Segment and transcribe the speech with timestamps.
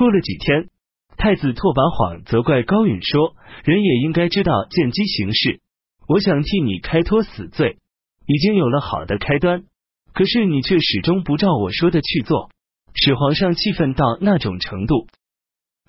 [0.00, 0.70] 过了几天，
[1.18, 5.60] 太子拓跋晃责怪高允说：“人也应该知道见机行事。
[6.08, 7.76] 我想替你开脱死罪，
[8.26, 9.64] 已经有了好的开端，
[10.14, 12.48] 可是你却始终不照我说的去做，
[12.94, 15.06] 使皇上气愤到那种程度。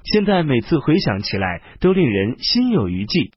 [0.04, 3.32] 现在每次回想起来，都令人心有余悸。”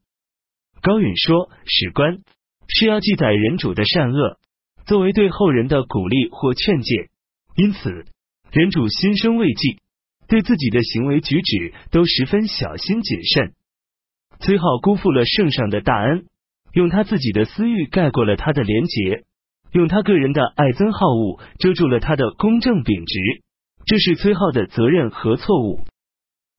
[0.83, 2.19] 高允说：“史官
[2.67, 4.39] 是要记载人主的善恶，
[4.87, 7.11] 作为对后人的鼓励或劝诫。
[7.55, 8.07] 因此，
[8.51, 9.79] 人主心生畏忌。”
[10.29, 13.53] 对自己的行为举止都十分小心谨慎。
[14.41, 16.25] 崔浩辜负了圣上的大恩，
[16.73, 19.25] 用他自己的私欲盖过了他的廉洁，
[19.73, 23.18] 用他个人的爱憎好恶遮住了他的公正秉直，
[23.87, 25.81] 这是崔浩的责任和错误。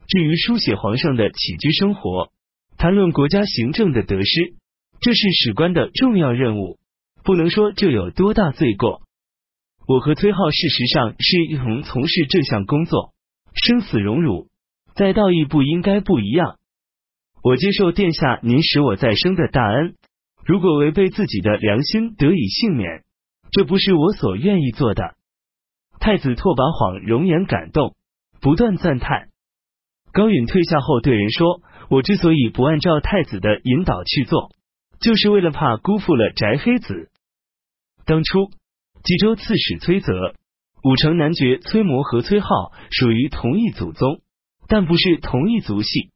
[0.08, 2.30] 至于书写皇上的起居生活，
[2.78, 4.54] 谈论国家行政的得失，
[5.02, 6.78] 这是史官的重要任务，
[7.24, 9.02] 不能说这有多大罪过。
[9.88, 13.15] 我和崔浩事实上是一同从事这项工作。
[13.56, 14.50] 生死荣辱，
[14.96, 16.60] 在道义不应该不一样。
[17.42, 19.96] 我接受殿下您使我再生的大恩，
[20.46, 23.04] 如果违背自己的良心得以幸免，
[23.52, 25.16] 这不是我所愿意做的。
[26.00, 27.96] 太子拓跋晃容颜感动，
[28.42, 29.30] 不断赞叹。
[30.12, 34.52] 高允退下后对人说：“我之所以不按照太子的引导去做，
[35.00, 37.10] 就是为了怕辜负了翟黑子。
[38.06, 38.50] 当初
[39.04, 40.36] 冀州刺史崔泽。”
[40.86, 44.22] 武城男爵崔摩和崔浩属于同一祖宗，
[44.68, 46.12] 但不是同一族系。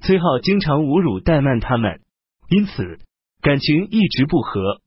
[0.00, 2.00] 崔浩经常侮辱怠慢他们，
[2.48, 3.00] 因此
[3.42, 4.80] 感情一直不和。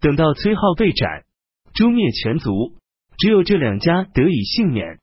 [0.00, 1.24] 等到崔浩被斩，
[1.74, 2.76] 诛灭全族，
[3.18, 5.00] 只有这两家得以幸免。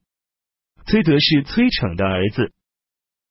[0.85, 2.53] 崔德是崔逞的儿子。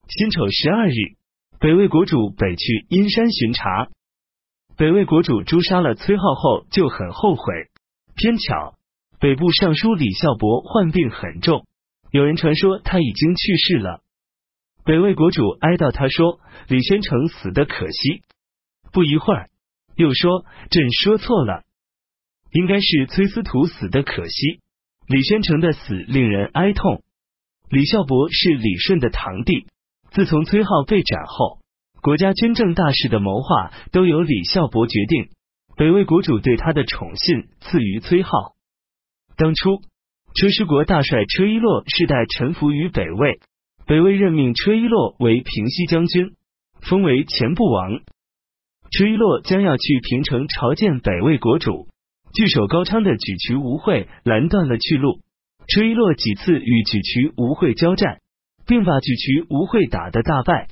[0.07, 1.17] 辛丑十二日，
[1.61, 3.89] 北魏国主北去阴山巡查，
[4.77, 7.71] 北魏国主诛杀了崔浩后就很后悔，
[8.17, 8.75] 偏巧。
[9.21, 11.67] 北部尚书李孝伯患病很重，
[12.13, 14.01] 有人传说他已经去世了。
[14.85, 16.39] 北魏国主哀悼他说
[16.69, 18.23] ：“李宣成死的可惜。”
[18.93, 19.51] 不一会儿
[19.97, 21.65] 又说：“朕说错了，
[22.53, 24.61] 应该是崔司徒死的可惜。”
[25.09, 27.03] 李宣成的死令人哀痛。
[27.71, 29.67] 李孝伯是李顺的堂弟，
[30.13, 31.59] 自从崔浩被斩后，
[32.03, 35.31] 国家军政大事的谋划都由李孝伯决定。
[35.77, 38.55] 北魏国主对他的宠信次于崔浩。
[39.39, 39.83] 当初，
[40.35, 43.39] 车师国大帅车一洛世代臣服于北魏，
[43.87, 46.35] 北魏任命车一洛为平西将军，
[46.81, 48.01] 封为前部王。
[48.91, 51.87] 车一洛将要去平城朝见北魏国主，
[52.35, 55.21] 据守高昌的沮渠吴会拦断了去路。
[55.69, 58.19] 车一洛几次与沮渠吴会交战，
[58.67, 60.67] 并把沮渠吴会打得大败。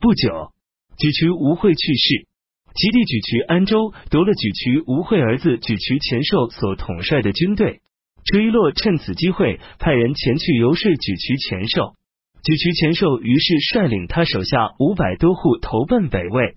[0.00, 0.54] 不久，
[0.96, 2.28] 沮渠吴会去世。
[2.74, 7.82] 齐地举渠安州夺了举渠吴惠儿子举渠前寿所统帅的军队，
[8.24, 11.94] 车一洛趁此机会派人前去游说举渠前寿，
[12.42, 16.56] 举渠前寿于是率领他手下五百多户投奔北魏。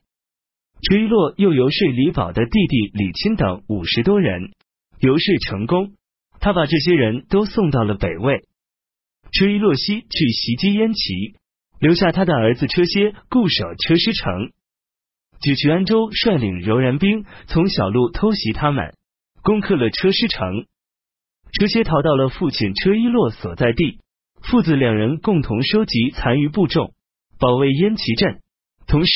[0.81, 4.53] 车一洛又游说李宝的弟弟李钦等五十多人，
[4.99, 5.93] 游说成功，
[6.39, 8.41] 他把这些人都送到了北魏。
[9.31, 11.35] 车一洛西去袭击燕齐，
[11.79, 14.51] 留下他的儿子车歇固守车师城。
[15.39, 18.95] 举渠安州率领柔然兵从小路偷袭他们，
[19.43, 20.65] 攻克了车师城。
[21.53, 23.99] 车歇逃到了父亲车一洛所在地，
[24.41, 26.93] 父子两人共同收集残余部众，
[27.39, 28.39] 保卫燕齐镇。
[28.87, 29.11] 同时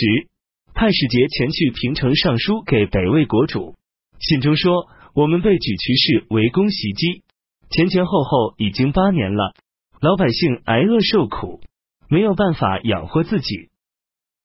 [0.74, 3.76] 派使节前去平城上书给北魏国主，
[4.20, 7.24] 信中说：“我们被举渠氏围攻袭击，
[7.70, 9.54] 前前后后已经八年了，
[10.00, 11.62] 老百姓挨饿受苦，
[12.10, 13.70] 没有办法养活自己。”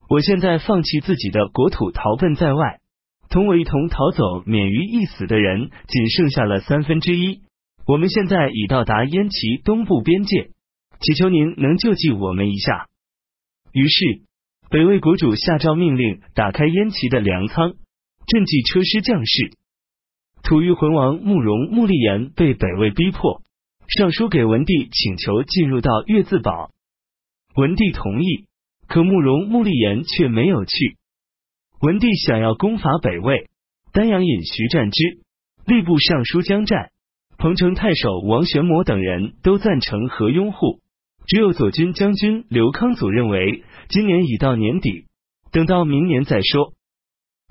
[0.08, 2.78] 我现在放弃自己的国土，逃奔在外，
[3.28, 7.40] 同我一同逃走、免于一死的人，仅剩下了三分之一。
[7.86, 10.50] 我们现在已到达燕齐东部边界，
[11.00, 12.86] 祈求您能救济我们一下。
[13.72, 14.22] 于是，
[14.70, 17.74] 北魏国主下诏命令打开燕齐的粮仓，
[18.26, 19.52] 赈济车师将士。
[20.44, 23.42] 吐谷浑王慕容穆立言被北魏逼迫，
[23.88, 26.70] 上书给文帝请求进入到月字堡，
[27.56, 28.45] 文帝同意。
[28.88, 30.96] 可慕容穆立言却没有去。
[31.80, 33.50] 文帝想要攻伐北魏，
[33.92, 35.02] 丹阳尹徐战之、
[35.66, 36.90] 吏部尚书江战、
[37.38, 40.80] 彭城太守王玄谟等人都赞成和拥护，
[41.26, 45.04] 只有左军将军刘康祖认为今年已到年底，
[45.52, 46.72] 等到明年再说。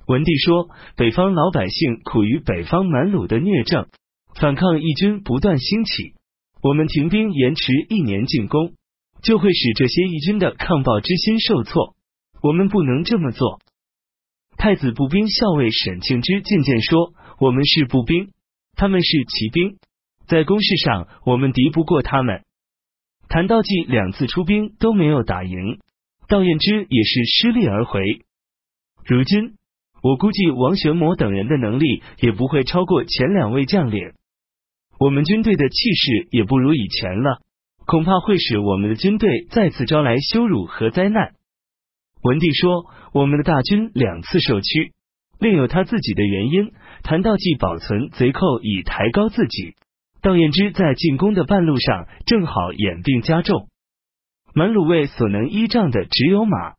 [0.06, 3.86] 文帝说：北方老百姓苦于北方蛮虏的虐政，
[4.34, 6.14] 反抗义军不断兴起，
[6.62, 8.72] 我们停兵延迟一年进攻。
[9.22, 11.94] 就会使这些义军的抗暴之心受挫。
[12.42, 13.60] 我们不能这么做。
[14.56, 18.30] 太子步兵校尉沈庆之进谏说：“我们是步兵，
[18.74, 19.76] 他们是骑兵，
[20.26, 22.42] 在攻势上我们敌不过他们。
[23.28, 25.80] 谭道济两次出兵都没有打赢，
[26.28, 28.00] 道彦之也是失利而回。
[29.04, 29.56] 如今，
[30.02, 34.12] 我估计王玄谟等人的能力也不会超过前两位将领，
[34.98, 37.42] 我们军队的气势也不如以前了，
[37.86, 41.34] 恐怕会使我们的军队再次招来羞辱和灾难。
[42.20, 44.92] 文帝说：“我们的大军两次受屈，
[45.38, 46.72] 另有他自己的原因。
[47.04, 49.76] 谈道济保存贼寇，以抬高自己；
[50.20, 53.68] 道彦之在进攻的半路上，正好演病加重。
[54.52, 56.74] 满鲁卫所能依仗的只有马。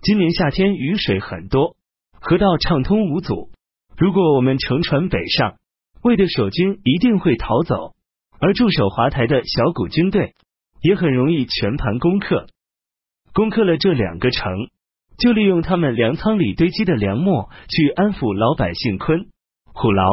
[0.00, 1.76] 今年夏天雨水很多，
[2.18, 3.50] 河道畅通无阻。
[3.98, 5.56] 如果我们乘船北上，
[6.02, 7.94] 魏的守军一定会逃走，
[8.40, 10.34] 而驻守华台的小股军队
[10.82, 12.46] 也很容易全盘攻克。”
[13.34, 14.52] 攻克了这两个城，
[15.18, 19.26] 就利用他们粮仓里堆积的粮秣去安抚老百姓，昆、
[19.72, 20.06] 虎牢、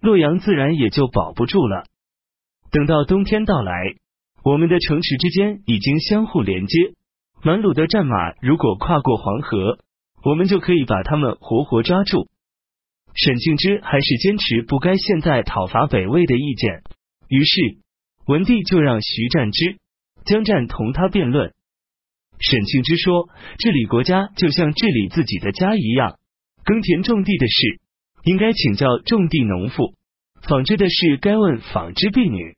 [0.00, 1.84] 洛阳自然也就保不住了。
[2.70, 3.72] 等到冬天到来，
[4.44, 6.76] 我们的城池之间已经相互连接，
[7.42, 9.78] 满鲁的战马如果跨过黄河，
[10.22, 12.28] 我们就可以把他们活活抓住。
[13.14, 16.82] 沈庆之还是坚持不该现在讨伐北魏的意见，
[17.30, 17.78] 于是
[18.26, 19.76] 文帝就让徐战之、
[20.24, 21.54] 江战同他辩论。
[22.40, 26.18] 沈庆之说：“治理国家就像治理自己的家一样，
[26.64, 27.80] 耕田种地的事
[28.24, 29.94] 应该请教种地农妇，
[30.42, 32.56] 纺织的事该问纺织婢女。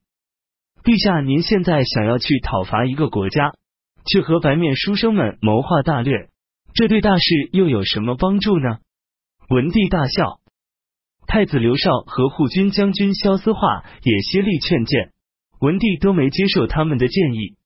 [0.83, 3.53] 陛下，您现在想要去讨伐一个国家，
[4.07, 6.31] 却和白面书生们谋划大略，
[6.73, 8.79] 这对大事又有什么帮助呢？”
[9.51, 10.42] 文帝大笑。
[11.33, 15.13] 太子刘绍和护军将军萧思化也竭力劝谏，
[15.61, 17.57] 文帝都没接受他们的建议。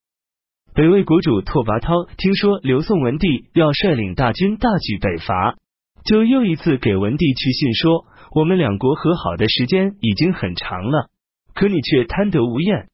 [0.73, 5.57] 北魏国主拓跋焘听说刘宋文帝要率领大军大举北伐，
[6.05, 11.11] 就又一次给文帝去信说：“我们两国和好的时间已经很长了，
[11.53, 12.87] 可你却贪得无厌，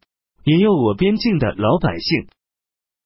[0.44, 2.28] 引诱我边境的老百姓。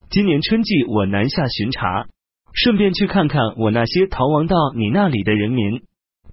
[0.09, 2.07] 今年春季我南下巡查，
[2.53, 5.81] 顺便去看看我那些逃亡到你那里的人民，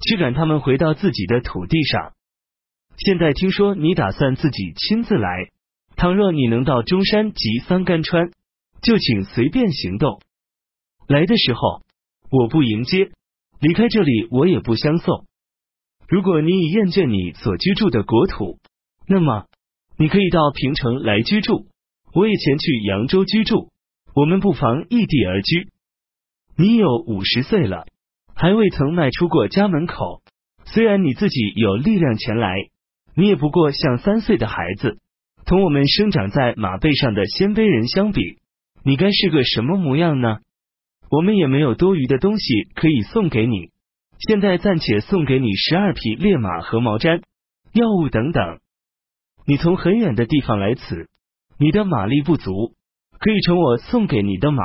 [0.00, 2.12] 驱赶他们回到自己的土地上。
[2.96, 5.50] 现在听说你打算自己亲自来。”
[5.96, 8.32] 倘若你能到中山及三干川，
[8.82, 10.20] 就请随便行动。
[11.06, 11.82] 来的时候，
[12.30, 13.12] 我不迎接；
[13.60, 15.24] 离开这里，我也不相送。
[16.08, 18.58] 如果你已厌倦你所居住的国土，
[19.06, 19.46] 那么
[19.96, 21.68] 你可以到平城来居住，
[22.12, 23.70] 我也前去扬州居住。
[24.16, 25.68] 我们不妨异地而居。
[26.56, 27.86] 你有五十岁了，
[28.34, 30.22] 还未曾迈出过家门口。
[30.66, 32.54] 虽然你自己有力量前来，
[33.14, 34.98] 你也不过像三岁的孩子。
[35.46, 38.38] 同我们生长在马背上的鲜卑人相比，
[38.82, 40.38] 你该是个什么模样呢？
[41.10, 43.70] 我们也没有多余的东西可以送给你。
[44.26, 47.22] 现在暂且送给你十二匹烈马和毛毡、
[47.72, 48.58] 药物等等。
[49.46, 51.08] 你从很远的地方来此，
[51.58, 52.74] 你的马力不足，
[53.18, 54.62] 可以乘我送给你的马。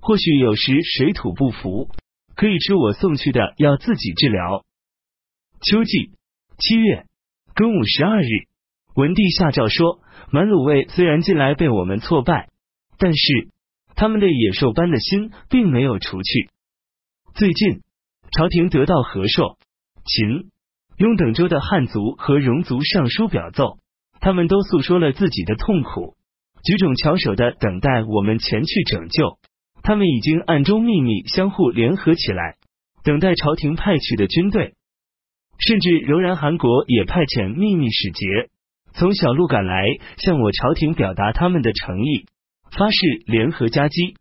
[0.00, 1.88] 或许有时水土不服，
[2.38, 4.64] 可以吃我送去的要自己治疗。
[5.60, 6.12] 秋季
[6.56, 7.04] 七月
[7.52, 8.28] 庚午十二日。
[8.94, 9.98] 文帝下诏说
[10.30, 12.48] ：“满鲁卫虽然近来被我们挫败，
[12.96, 13.48] 但是
[13.96, 16.48] 他们的野兽般的心并没有除去。
[17.34, 17.80] 最近
[18.30, 19.58] 朝廷得到和硕、
[20.04, 20.52] 秦、
[20.96, 23.78] 雍等州的汉族和戎族上书表奏，
[24.20, 26.14] 他们都诉说了自己的痛苦，
[26.62, 29.40] 举种巧手的等待我们前去拯救。
[29.82, 32.56] 他们已经暗中秘密相互联合起来，
[33.04, 34.74] 等待朝廷派去的军队，
[35.58, 38.50] 甚至柔然韩国也派遣秘密使节。”
[38.94, 39.84] 从小路赶来，
[40.16, 42.26] 向我朝廷表达他们的诚意，
[42.72, 44.16] 发誓联合夹击，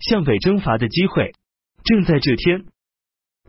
[0.00, 1.32] 向北征伐的机会
[1.82, 2.66] 正在这天。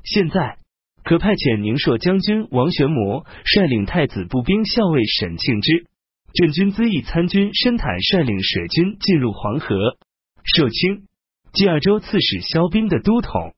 [0.06, 0.58] 现在
[1.04, 5.86] 可派遣宁朔将军王玄谟率领太子步兵校尉沈庆之、
[6.34, 9.98] 镇军资议参军申坦率领水军进入黄河，
[10.46, 11.07] 寿清、
[11.58, 13.56] 冀二州刺史萧斌的都统，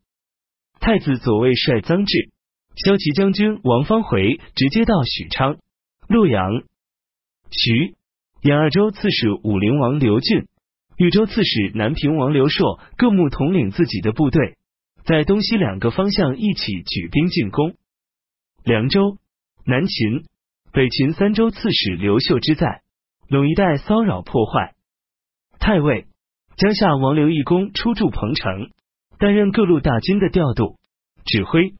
[0.79, 2.31] 太子左卫帅臧质、
[2.77, 5.57] 骁骑将军王方回直接到许昌、
[6.07, 6.63] 洛阳。
[7.51, 7.97] 徐、
[8.41, 10.47] 兖二州刺史武陵王刘俊、
[10.95, 12.79] 豫州刺史南平王刘硕。
[12.95, 14.55] 各牧统领自己的部队，
[15.03, 17.75] 在东西两个方向一起举兵进攻。
[18.63, 19.17] 凉州、
[19.65, 20.23] 南秦、
[20.71, 22.81] 北秦三州刺史刘秀之在。
[23.27, 24.73] 陇一带骚扰破坏。
[25.59, 26.07] 太尉、
[26.59, 28.71] 江夏王刘义公出驻彭城，
[29.17, 30.75] 担任各路大军的调度、
[31.23, 31.73] 指挥。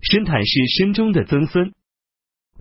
[0.00, 1.74] 申坦是申中的曾孙。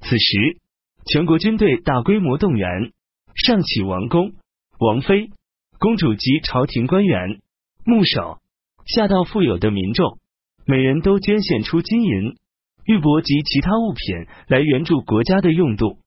[0.02, 0.60] 此时。
[1.06, 2.92] 全国军队大规模动员，
[3.34, 4.34] 上起王公、
[4.80, 5.32] 王妃、
[5.80, 7.40] 公主及朝廷官员、
[7.84, 8.40] 牧首，
[8.86, 10.20] 下到富有的民众，
[10.66, 12.36] 每人都捐献出金银、
[12.84, 15.98] 玉帛及其他物品来援助国家的用度。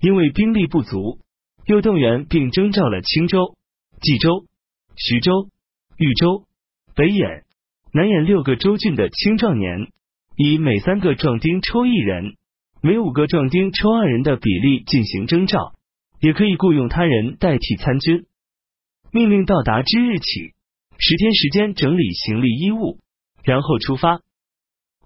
[0.00, 1.18] 因为兵力不足，
[1.66, 3.56] 又动员并征召了青州、
[4.00, 4.44] 冀州、
[4.96, 5.48] 徐州、
[5.96, 6.44] 豫州、
[6.94, 7.42] 北兖、
[7.92, 9.88] 南兖六个州郡的青壮年，
[10.36, 12.36] 以每三个壮丁抽一人，
[12.82, 15.74] 每五个壮丁抽二人的比例进行征召，
[16.20, 18.26] 也可以雇佣他人代替参军。
[19.10, 20.54] 命令到达之日起，
[20.98, 22.98] 十天时间整理行李衣物，
[23.42, 24.20] 然后出发。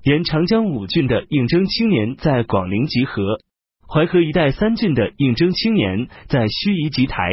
[0.03, 3.39] 沿长江五郡的应征青年在广陵集合，
[3.87, 7.31] 淮河一带三郡的应征青年在盱眙集台。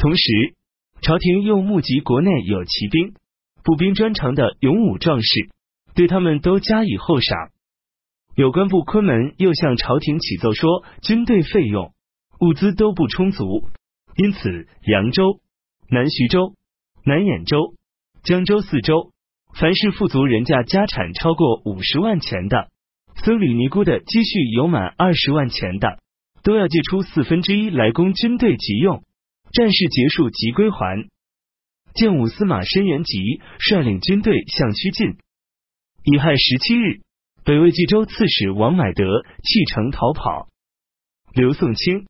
[0.00, 0.54] 同时，
[1.02, 3.12] 朝廷又募集国内有骑兵、
[3.62, 5.50] 步兵专长的勇武壮士，
[5.94, 7.50] 对他们都加以厚赏。
[8.34, 11.92] 有关部昆门又向朝廷启奏说，军队费用、
[12.40, 13.68] 物资都不充足，
[14.16, 15.40] 因此扬州、
[15.90, 16.54] 南徐州、
[17.04, 17.74] 南兖州、
[18.24, 19.12] 江州四州。
[19.52, 22.70] 凡是富足人家家产超过五十万钱的，
[23.16, 25.98] 僧侣尼姑的积蓄有满二十万钱的，
[26.42, 29.02] 都要借出四分之一来供军队急用。
[29.52, 31.08] 战事结束即归还。
[31.94, 35.16] 建武司马申元吉率领军队向曲进。
[36.04, 37.00] 乙亥十七日，
[37.44, 40.48] 北魏冀州刺史王买德弃城逃跑。
[41.34, 42.06] 刘宋清，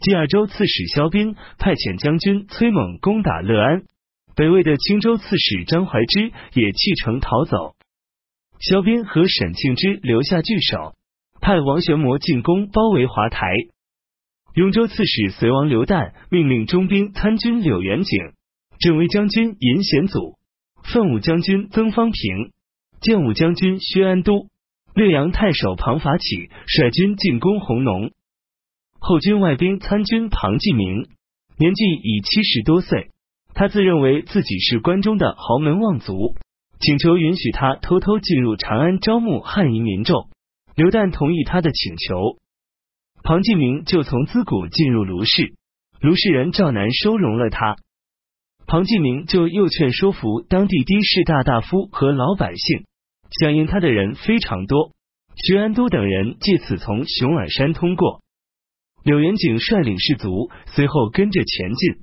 [0.00, 3.82] 冀二州刺史萧兵派遣将军崔猛攻打乐安。
[4.36, 7.76] 北魏的青州刺史张怀之也弃城逃走，
[8.58, 10.96] 萧斌和沈庆之留下据守，
[11.40, 13.46] 派王玄谟进攻包围华台。
[14.54, 18.32] 永州刺史隋王刘旦命令中兵参军柳元景、
[18.78, 20.38] 镇威将军尹显祖、
[20.84, 22.52] 奋武将军曾方平、
[23.00, 24.46] 建武将军薛安都、
[24.94, 28.12] 略阳太守庞法启率军进攻弘农。
[29.00, 31.08] 后军外兵参军庞继明
[31.58, 33.10] 年纪已七十多岁。
[33.54, 36.36] 他自认为自己是关中的豪门望族，
[36.78, 40.28] 请求允许他偷偷进入长安招募汉夷民众。
[40.76, 42.38] 刘旦同意他的请求，
[43.26, 45.54] 庞继明就从资谷进入卢氏，
[45.98, 47.76] 卢氏人赵南收容了他。
[48.66, 52.84] 庞继明就又劝说服当地的士大大夫和老百姓，
[53.30, 54.92] 响应他的人非常多。
[55.36, 58.20] 徐安都等人借此从熊耳山通过。
[59.02, 62.02] 柳元景率领士卒随后跟着前进。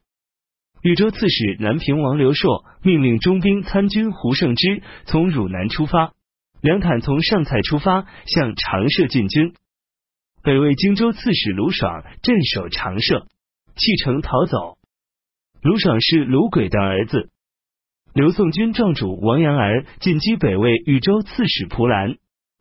[0.82, 6.14] 禹州刺史南平王刘硕命令中兵参军胡胜之从汝南出发，
[6.62, 9.54] 梁坦从上蔡出发向长社进军。
[10.44, 13.28] 北魏荆州刺史卢爽镇守长社，
[13.76, 14.78] 弃城逃走。
[15.62, 17.30] 卢爽是卢轨的儿子。
[18.16, 22.16] 刘宋军壮主王阳儿进击北魏豫州刺史蒲兰，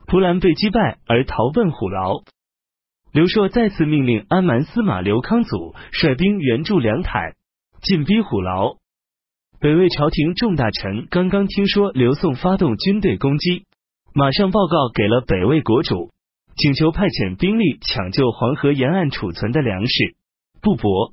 [0.06, 2.22] 蒲兰被击败而逃奔虎牢。
[3.12, 7.32] 刘硕再次命令安蛮司马刘康祖率兵援助梁坦。
[7.80, 8.74] 进逼虎牢，
[9.58, 13.64] 北魏朝廷众大臣刚刚听说刘宋发动军队攻击，
[14.12, 16.10] 马上报告给了北魏国主，
[16.56, 20.16] 请求派遣兵力抢救黄河沿岸储存的粮食。
[20.60, 21.12] 不薄，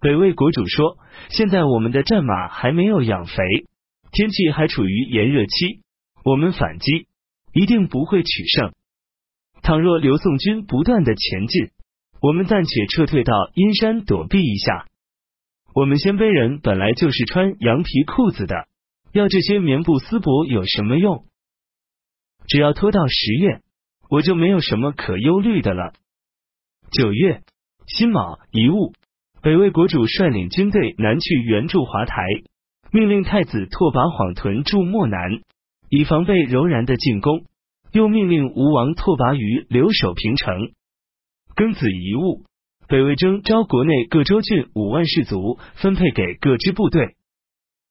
[0.00, 0.98] 北魏国主说
[1.30, 3.34] ：“现在我们的战马还没有养肥，
[4.12, 5.80] 天气还处于炎热期，
[6.24, 7.06] 我们反击
[7.52, 8.72] 一定不会取胜。
[9.62, 11.70] 倘若刘宋军不断的前进，
[12.20, 14.86] 我们暂且撤退到阴山躲避一下。”
[15.74, 18.68] 我们鲜卑人本来就是穿羊皮裤子的，
[19.12, 21.24] 要这些棉布丝帛有什么用？
[22.46, 23.62] 只要拖到十月，
[24.12, 25.94] 我就没有什么可忧虑的了。
[26.90, 27.40] 九月
[27.86, 28.92] 辛卯一戊，
[29.40, 32.22] 北魏国主率领军队南去援助华台，
[32.92, 35.40] 命令太子拓跋晃屯驻漠南，
[35.88, 37.46] 以防备柔然的进攻。
[37.92, 40.72] 又命令吴王拓跋余留守平城。
[41.56, 42.42] 庚子一戊。
[42.88, 47.16] 北魏征召国内各州郡五万士卒，分配给各支部队。